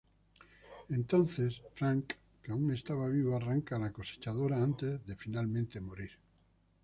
Entonces, 0.89 1.61
Frank, 1.75 2.13
que 2.41 2.51
aún 2.51 2.73
está 2.73 2.95
vivo, 2.95 3.35
arranca 3.35 3.77
la 3.77 3.93
cosechadora 3.93 4.59
antes 4.63 5.05
de 5.05 5.15
finalmente 5.15 5.79
morir. 5.79 6.17